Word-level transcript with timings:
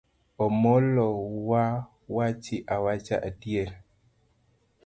Omolo 0.45 1.07
wa 1.49 1.63
wachi 2.15 2.55
awacha 2.75 3.15
adieri. 3.27 3.75